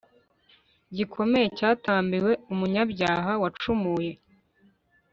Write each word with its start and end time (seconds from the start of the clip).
gikomeye 0.95 1.47
cyatambiwe 1.57 2.31
umunyabyaha 2.53 3.31
wacumuye 3.41 4.11